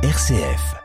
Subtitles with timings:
[0.00, 0.76] RCF.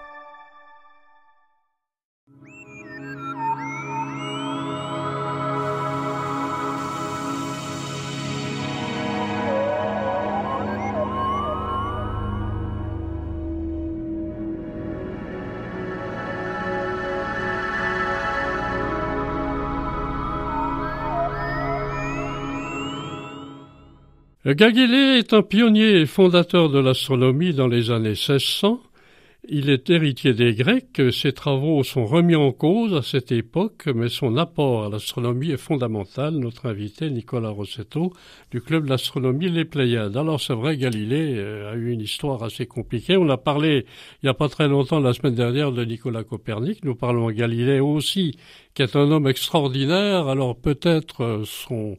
[24.46, 28.82] Galilée est un pionnier et fondateur de l'astronomie dans les années 1600.
[29.50, 34.08] Il est héritier des Grecs, ses travaux sont remis en cause à cette époque, mais
[34.08, 36.36] son apport à l'astronomie est fondamental.
[36.36, 38.14] Notre invité, Nicolas Rossetto,
[38.52, 40.16] du club d'astronomie Les Pléiades.
[40.16, 43.18] Alors c'est vrai, Galilée euh, a eu une histoire assez compliquée.
[43.18, 43.86] On a parlé,
[44.22, 46.86] il n'y a pas très longtemps, la semaine dernière, de Nicolas Copernic.
[46.86, 48.38] Nous parlons de Galilée aussi,
[48.74, 50.30] qui est un homme extraordinaire.
[50.30, 51.98] Alors peut-être euh, son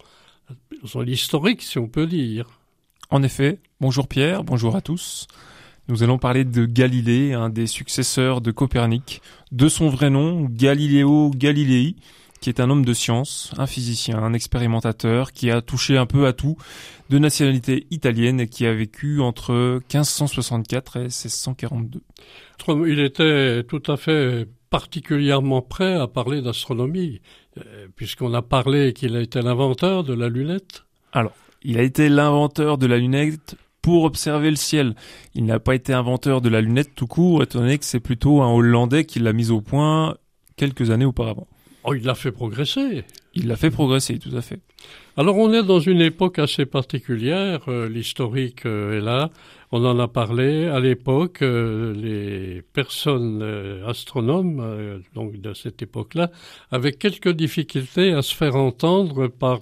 [0.87, 2.47] son historique, si on peut dire.
[3.11, 5.27] En effet, bonjour Pierre, bonjour à tous.
[5.89, 9.21] Nous allons parler de Galilée, un des successeurs de Copernic,
[9.53, 11.97] de son vrai nom, Galileo Galilei,
[12.41, 16.27] qui est un homme de science, un physicien, un expérimentateur, qui a touché un peu
[16.27, 16.57] à tout,
[17.11, 22.01] de nationalité italienne et qui a vécu entre 1564 et 1642.
[22.87, 27.21] Il était tout à fait particulièrement prêt à parler d'astronomie.
[27.59, 30.85] Euh, puisqu'on a parlé qu'il a été l'inventeur de la lunette.
[31.13, 34.95] Alors, il a été l'inventeur de la lunette pour observer le ciel.
[35.35, 38.41] Il n'a pas été inventeur de la lunette tout court, étant donné que c'est plutôt
[38.41, 40.17] un Hollandais qui l'a mise au point
[40.57, 41.47] quelques années auparavant.
[41.85, 43.05] Oh, il l'a fait progresser.
[43.35, 44.61] Il l'a fait progresser, tout à fait.
[45.19, 49.31] Alors on est dans une époque assez particulière, euh, l'historique euh, est là,
[49.71, 53.43] on en a parlé à l'époque, euh, les personnes
[53.87, 56.31] astronomes donc de cette époque-là
[56.71, 59.61] avaient quelques difficultés à se faire entendre par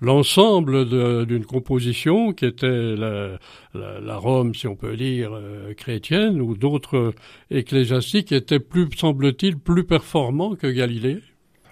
[0.00, 5.32] l'ensemble d'une composition qui était la, Rome, si on peut dire,
[5.76, 7.14] chrétienne, ou d'autres
[7.50, 11.20] ecclésiastiques étaient plus, semble-t-il, plus performants que Galilée.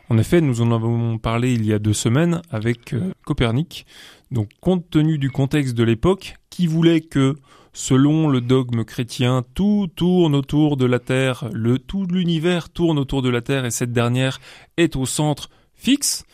[0.09, 3.86] En effet, nous en avons parlé il y a deux semaines avec euh, Copernic.
[4.31, 7.35] Donc, compte tenu du contexte de l'époque, qui voulait que,
[7.73, 13.20] selon le dogme chrétien, tout tourne autour de la Terre, le tout l'univers tourne autour
[13.20, 14.39] de la Terre et cette dernière
[14.77, 16.25] est au centre fixe,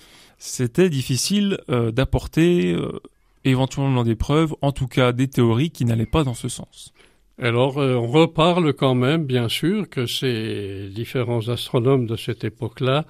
[0.45, 3.01] c'était difficile euh, d'apporter euh,
[3.45, 6.93] éventuellement des preuves, en tout cas des théories qui n'allaient pas dans ce sens.
[7.41, 13.07] Alors, on reparle quand même, bien sûr, que ces différents astronomes de cette époque-là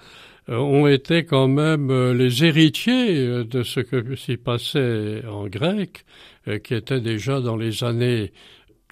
[0.49, 5.47] euh, ont été quand même euh, les héritiers euh, de ce que s'y passait en
[5.47, 6.05] grec,
[6.65, 8.33] qui était déjà dans les années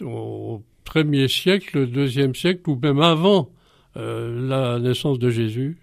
[0.01, 3.51] au premier siècle, deuxième siècle, ou même avant
[3.97, 5.77] la naissance de Jésus.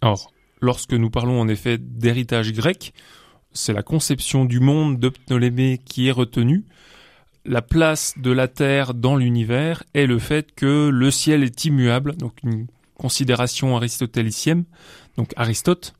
[0.00, 0.32] Alors,
[0.64, 2.94] lorsque nous parlons en effet d'héritage grec,
[3.52, 6.64] c'est la conception du monde de Ptolémée qui est retenue.
[7.44, 12.16] La place de la Terre dans l'univers est le fait que le ciel est immuable,
[12.16, 12.66] donc une
[12.98, 14.64] considération aristotélicienne,
[15.16, 15.94] donc Aristote,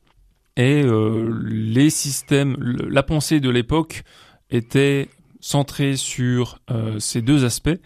[0.57, 4.03] et euh, les systèmes, la pensée de l'époque
[4.49, 5.09] était
[5.39, 7.79] centrée sur euh, ces deux aspects,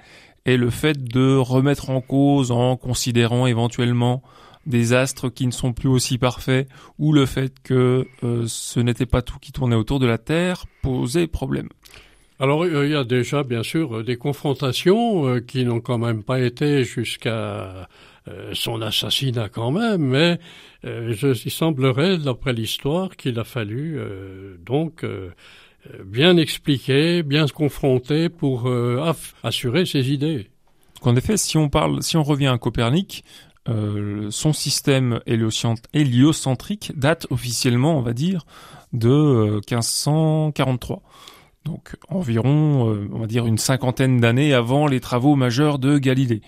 [0.45, 4.23] et le fait de remettre en cause en considérant éventuellement
[4.65, 9.05] des astres qui ne sont plus aussi parfaits, ou le fait que euh, ce n'était
[9.05, 11.69] pas tout qui tournait autour de la Terre, posait problème.
[12.41, 16.85] Alors il y a déjà bien sûr des confrontations qui n'ont quand même pas été
[16.85, 17.89] jusqu'à
[18.29, 20.39] euh, son assassinat quand même, mais
[20.85, 25.05] euh, je, il semblerait, d'après l'histoire, qu'il a fallu euh, donc
[26.03, 28.69] bien expliquer, bien se confronter pour
[29.43, 30.49] assurer ses idées.
[31.01, 33.23] En effet, si on parle, si on revient à Copernic,
[34.31, 38.45] son système héliocentrique date officiellement, on va dire,
[38.93, 41.01] de 1543.
[41.65, 46.41] Donc environ, on va dire, une cinquantaine d'années avant les travaux majeurs de Galilée.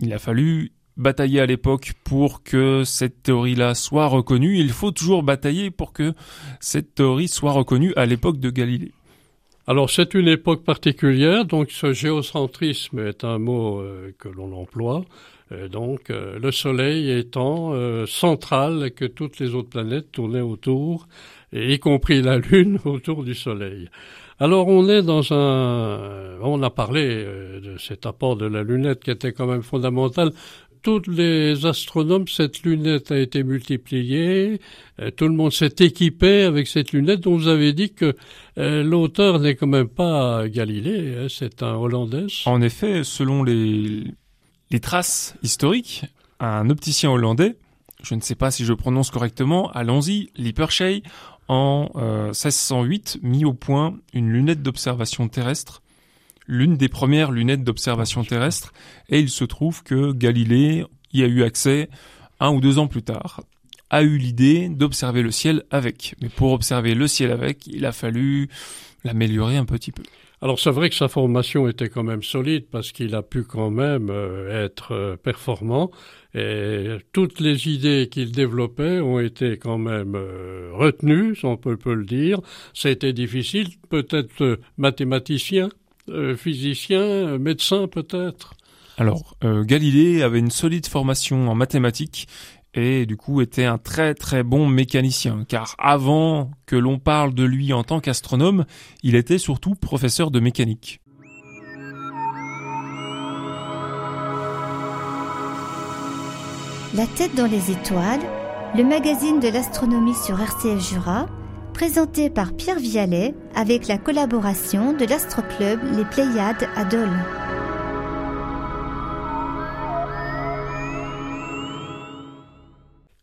[0.00, 4.58] Il a fallu batailler à l'époque pour que cette théorie-là soit reconnue.
[4.58, 6.12] Il faut toujours batailler pour que
[6.60, 8.92] cette théorie soit reconnue à l'époque de Galilée.
[9.66, 15.04] Alors c'est une époque particulière, donc ce géocentrisme est un mot euh, que l'on emploie.
[15.52, 17.74] Euh, donc euh, le Soleil étant
[18.06, 21.08] central que toutes les autres planètes tournaient autour,
[21.52, 23.88] y compris la Lune autour du Soleil.
[24.40, 29.10] Alors on est dans un, on a parlé de cet apport de la lunette qui
[29.10, 30.30] était quand même fondamental
[30.82, 34.60] tous les astronomes, cette lunette a été multipliée.
[35.00, 38.14] Euh, tout le monde s'est équipé avec cette lunette dont vous avez dit que
[38.58, 42.26] euh, l'auteur n'est quand même pas Galilée, hein, c'est un Hollandais.
[42.46, 44.04] En effet, selon les,
[44.70, 46.04] les traces historiques,
[46.40, 47.56] un opticien hollandais,
[48.02, 51.02] je ne sais pas si je prononce correctement, allons-y, Lippershey,
[51.48, 51.90] en
[52.28, 55.82] 1608, euh, mis au point une lunette d'observation terrestre
[56.48, 58.72] l'une des premières lunettes d'observation terrestre,
[59.08, 61.88] et il se trouve que Galilée y a eu accès
[62.40, 63.42] un ou deux ans plus tard,
[63.90, 66.14] a eu l'idée d'observer le ciel avec.
[66.20, 68.48] Mais pour observer le ciel avec, il a fallu
[69.04, 70.02] l'améliorer un petit peu.
[70.40, 73.70] Alors c'est vrai que sa formation était quand même solide parce qu'il a pu quand
[73.70, 75.90] même euh, être euh, performant
[76.32, 81.94] et toutes les idées qu'il développait ont été quand même euh, retenues, on peut, peut
[81.94, 82.40] le dire.
[82.84, 85.68] Été difficile, peut-être mathématicien,
[86.36, 88.54] physicien, médecin peut-être?
[88.96, 92.28] Alors, Galilée avait une solide formation en mathématiques
[92.74, 97.44] et du coup était un très très bon mécanicien, car avant que l'on parle de
[97.44, 98.64] lui en tant qu'astronome,
[99.02, 101.00] il était surtout professeur de mécanique.
[106.94, 108.20] La tête dans les étoiles,
[108.74, 111.26] le magazine de l'astronomie sur RCF Jura,
[111.74, 117.37] présenté par Pierre Vialet avec la collaboration de l'astroclub Les Pléiades à Dole.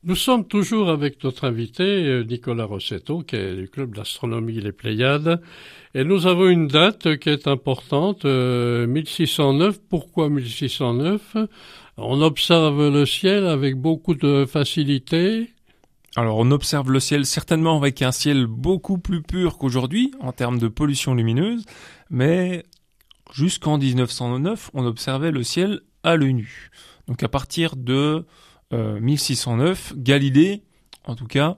[0.07, 4.71] Nous sommes toujours avec notre invité euh, Nicolas Rossetto, qui est du club d'astronomie Les
[4.71, 5.41] Pléiades,
[5.95, 9.75] et nous avons une date qui est importante, 1609.
[9.75, 11.37] Euh, Pourquoi 1609
[11.97, 15.49] On observe le ciel avec beaucoup de facilité.
[16.15, 20.59] Alors on observe le ciel certainement avec un ciel beaucoup plus pur qu'aujourd'hui en termes
[20.59, 21.65] de pollution lumineuse,
[22.11, 22.63] mais
[23.33, 26.69] jusqu'en 1909, on observait le ciel à l'œil nu.
[27.07, 28.27] Donc à partir de
[28.71, 30.61] 1609, euh, Galilée,
[31.05, 31.57] en tout cas,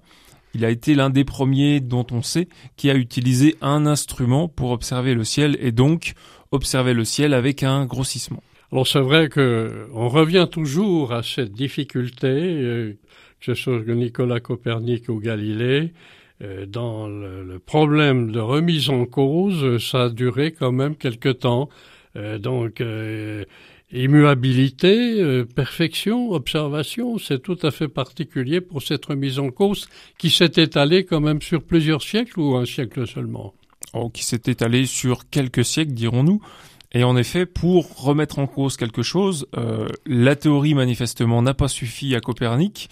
[0.53, 4.71] il a été l'un des premiers dont on sait qui a utilisé un instrument pour
[4.71, 6.13] observer le ciel et donc
[6.51, 8.41] observer le ciel avec un grossissement.
[8.71, 12.97] Alors c'est vrai que on revient toujours à cette difficulté, euh,
[13.39, 15.93] que ce soit Nicolas Copernic ou Galilée,
[16.41, 21.69] euh, dans le, problème de remise en cause, ça a duré quand même quelque temps.
[22.39, 22.81] donc
[23.93, 29.87] Immuabilité, euh, perfection, observation, c'est tout à fait particulier pour cette remise en cause
[30.17, 33.53] qui s'est étalée quand même sur plusieurs siècles ou un siècle seulement
[33.93, 36.41] oh, Qui s'est étalée sur quelques siècles, dirons-nous.
[36.91, 41.69] Et en effet, pour remettre en cause quelque chose, euh, la théorie manifestement n'a pas
[41.69, 42.89] suffi à Copernic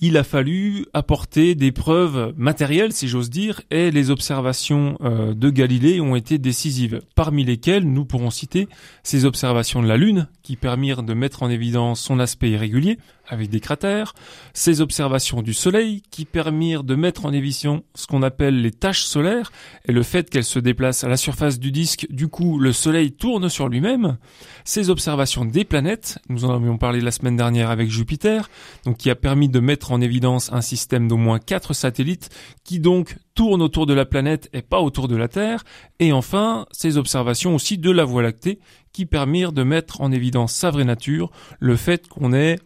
[0.00, 5.50] il a fallu apporter des preuves matérielles, si j'ose dire, et les observations euh, de
[5.50, 8.68] Galilée ont été décisives, parmi lesquelles nous pourrons citer
[9.02, 12.98] ces observations de la Lune, qui permirent de mettre en évidence son aspect irrégulier,
[13.28, 14.14] avec des cratères,
[14.54, 17.48] ces observations du Soleil, qui permirent de mettre en évidence
[17.94, 19.50] ce qu'on appelle les taches solaires,
[19.86, 23.12] et le fait qu'elles se déplacent à la surface du disque, du coup le Soleil
[23.12, 24.18] tourne sur lui-même,
[24.64, 28.48] ces observations des planètes, nous en avions parlé la semaine dernière avec Jupiter,
[28.84, 32.30] donc qui a permis de mettre en évidence un système d'au moins quatre satellites
[32.64, 35.64] qui donc tournent autour de la planète et pas autour de la Terre.
[35.98, 38.58] Et enfin, ces observations aussi de la Voie lactée
[38.92, 41.30] qui permirent de mettre en évidence sa vraie nature,
[41.60, 42.58] le fait qu'on ait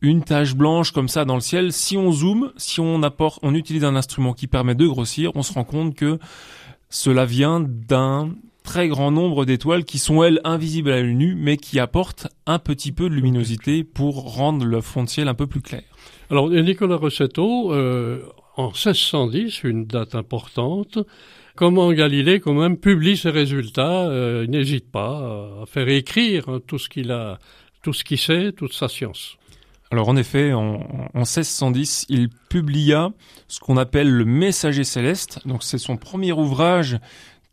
[0.00, 1.72] une tache blanche comme ça dans le ciel.
[1.72, 5.42] Si on zoome, si on apporte, on utilise un instrument qui permet de grossir, on
[5.42, 6.18] se rend compte que
[6.88, 8.30] cela vient d'un
[8.70, 12.60] très grand nombre d'étoiles qui sont elles invisibles à l'œil nu mais qui apportent un
[12.60, 15.82] petit peu de luminosité pour rendre le fond de ciel un peu plus clair.
[16.30, 18.22] Alors Nicolas Rossetto, euh,
[18.56, 21.00] en 1610, une date importante,
[21.56, 26.60] comment Galilée quand même publie ses résultats, euh, il n'hésite pas à faire écrire hein,
[26.64, 27.40] tout ce qu'il a,
[27.82, 29.36] tout ce qu'il sait, toute sa science.
[29.90, 33.10] Alors en effet, en, en 1610, il publia
[33.48, 35.40] ce qu'on appelle le Messager céleste.
[35.44, 37.00] Donc c'est son premier ouvrage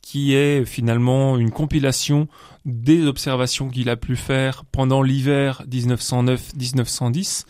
[0.01, 2.27] qui est finalement une compilation
[2.65, 7.45] des observations qu'il a pu faire pendant l'hiver 1909-1910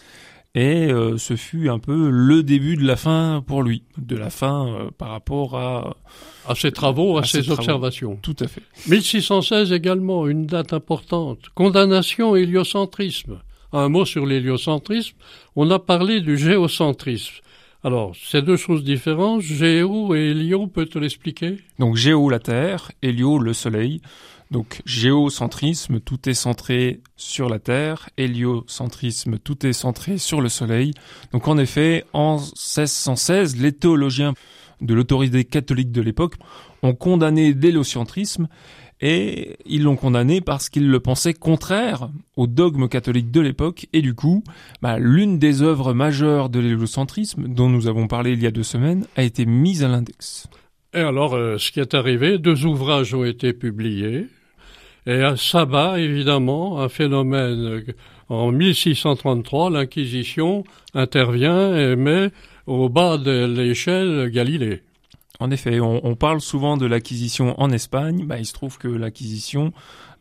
[0.56, 4.32] et euh, ce fut un peu le début de la fin pour lui, de la
[4.32, 5.98] fin euh, par rapport à
[6.48, 8.18] à ses travaux, à, ses, observations.
[8.22, 8.62] Tout à fait.
[8.88, 11.50] 1616 également, une date importante.
[11.54, 13.42] Condamnation héliocentrisme.
[13.74, 15.18] Un mot sur l'héliocentrisme.
[15.56, 17.36] On a parlé du géocentrisme.
[17.88, 19.39] Alors, c'est deux choses différentes.
[19.39, 21.56] Géo et hélio, peut-on l'expliquer?
[21.79, 24.01] Donc, géo, la Terre, hélio, le Soleil.
[24.51, 30.94] Donc géocentrisme, tout est centré sur la Terre, héliocentrisme, tout est centré sur le Soleil.
[31.32, 34.34] Donc en effet, en 1616, les théologiens
[34.81, 36.36] de l'autorité catholique de l'époque
[36.84, 38.48] ont condamné l'héliocentrisme
[39.00, 44.01] et ils l'ont condamné parce qu'ils le pensaient contraire au dogme catholique de l'époque et
[44.01, 44.43] du coup,
[44.81, 48.63] bah, l'une des œuvres majeures de l'héliocentrisme dont nous avons parlé il y a deux
[48.63, 50.48] semaines a été mise à l'index.
[50.93, 54.27] Et alors, euh, ce qui est arrivé, deux ouvrages ont été publiés.
[55.05, 57.84] Et à Saba, évidemment, un phénomène.
[58.29, 62.31] En 1633, l'Inquisition intervient et met
[62.68, 64.84] au bas de l'échelle Galilée.
[65.40, 68.26] En effet, on, parle souvent de l'acquisition en Espagne.
[68.26, 69.72] Bah, il se trouve que l'acquisition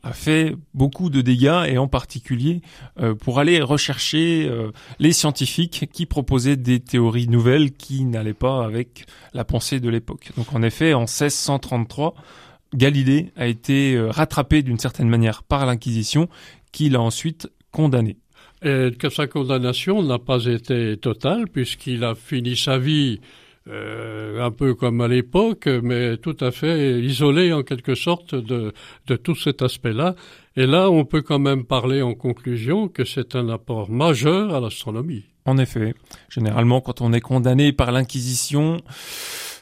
[0.02, 2.60] a fait beaucoup de dégâts et en particulier
[3.00, 8.64] euh, pour aller rechercher euh, les scientifiques qui proposaient des théories nouvelles qui n'allaient pas
[8.64, 10.30] avec la pensée de l'époque.
[10.36, 12.14] Donc en effet, en 1633,
[12.74, 16.28] Galilée a été euh, rattrapé d'une certaine manière par l'Inquisition
[16.72, 18.16] qui l'a ensuite condamné.
[18.62, 23.20] Et que sa condamnation n'a pas été totale puisqu'il a fini sa vie
[23.68, 28.72] euh, un peu comme à l'époque, mais tout à fait isolé en quelque sorte de,
[29.08, 30.14] de tout cet aspect-là.
[30.56, 34.60] Et là, on peut quand même parler en conclusion que c'est un apport majeur à
[34.60, 35.24] l'astronomie.
[35.44, 35.94] En effet,
[36.28, 38.80] généralement quand on est condamné par l'Inquisition,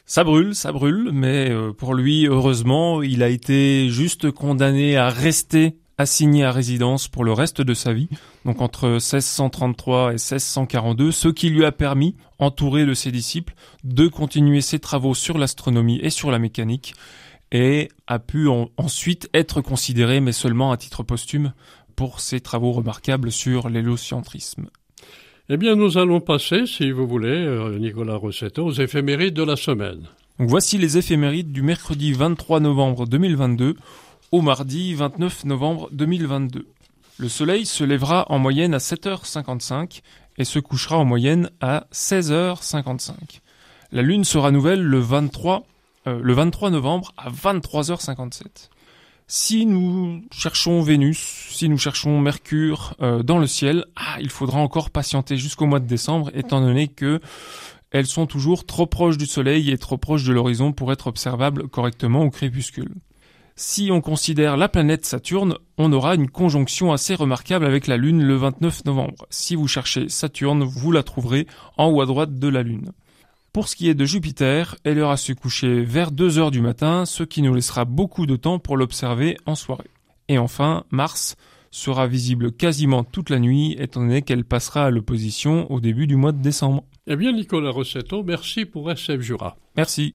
[0.05, 5.09] ça brûle, ça brûle, mais euh, pour lui, heureusement, il a été juste condamné à
[5.09, 8.09] rester assigné à résidence pour le reste de sa vie,
[8.43, 14.07] donc entre 1633 et 1642, ce qui lui a permis, entouré de ses disciples, de
[14.07, 16.93] continuer ses travaux sur l'astronomie et sur la mécanique,
[17.51, 18.47] et a pu
[18.77, 21.53] ensuite être considéré, mais seulement à titre posthume,
[21.95, 24.67] pour ses travaux remarquables sur l'héliocentrisme.
[25.47, 29.55] Eh bien, nous allons passer, si vous voulez, euh, Nicolas Rossetto, aux éphémérides de la
[29.55, 30.07] semaine.
[30.39, 33.75] Donc voici les éphémérides du mercredi 23 novembre 2022
[34.31, 36.67] au mardi 29 novembre 2022.
[37.17, 40.01] Le soleil se lèvera en moyenne à 7h55
[40.37, 43.39] et se couchera en moyenne à 16h55.
[43.91, 45.65] La lune sera nouvelle le 23,
[46.07, 48.69] euh, le 23 novembre à 23h57.
[49.27, 54.59] Si nous cherchons Vénus, si nous cherchons Mercure euh, dans le ciel, ah, il faudra
[54.59, 57.19] encore patienter jusqu'au mois de décembre, étant donné que
[57.91, 61.69] elles sont toujours trop proches du Soleil et trop proches de l'horizon pour être observables
[61.69, 62.93] correctement au crépuscule.
[63.57, 68.21] Si on considère la planète Saturne, on aura une conjonction assez remarquable avec la Lune
[68.21, 69.25] le 29 novembre.
[69.29, 71.47] Si vous cherchez Saturne, vous la trouverez
[71.77, 72.91] en haut à droite de la Lune.
[73.53, 77.05] Pour ce qui est de Jupiter, elle ira se coucher vers 2 heures du matin,
[77.05, 79.89] ce qui nous laissera beaucoup de temps pour l'observer en soirée.
[80.27, 81.37] Et enfin, Mars
[81.71, 86.17] sera visible quasiment toute la nuit, étant donné qu'elle passera à l'opposition au début du
[86.17, 86.83] mois de décembre.
[87.07, 89.55] Eh bien, Nicolas Rossetto, merci pour SF Jura.
[89.77, 90.13] Merci.